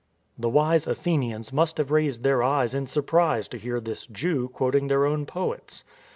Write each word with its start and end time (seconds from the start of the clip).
"The 0.39 0.49
wise 0.49 0.87
Athenians 0.87 1.53
must 1.53 1.77
have 1.77 1.91
raised 1.91 2.23
their 2.23 2.41
eyes 2.41 2.73
in 2.73 2.87
surprise 2.87 3.47
to 3.49 3.59
hear 3.59 3.79
this 3.79 4.07
Jew 4.07 4.47
quoting 4.47 4.87
their 4.87 5.05
own 5.05 5.27
poets. 5.27 5.83